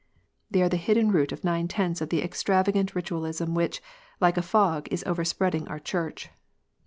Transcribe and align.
They 0.49 0.63
are 0.63 0.67
the 0.67 0.77
hidden 0.77 1.11
root 1.11 1.31
of 1.31 1.43
nine 1.43 1.67
tenths 1.67 2.01
of 2.01 2.09
the 2.09 2.23
extravagant 2.23 2.91
Kitualism 2.91 3.53
which, 3.53 3.83
like 4.19 4.35
a 4.35 4.41
fog, 4.41 4.87
is 4.89 5.03
overspreading 5.05 5.67
our 5.67 5.77
Church. 5.77 6.31